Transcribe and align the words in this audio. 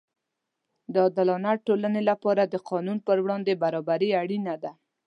د 0.93 0.95
عادلانه 1.05 1.51
ټولنې 1.65 2.01
لپاره 2.09 2.43
د 2.45 2.55
قانون 2.69 2.97
پر 3.07 3.17
وړاندې 3.23 3.59
برابري 3.63 4.09
اړینه 4.21 4.53
ده. 4.63 4.71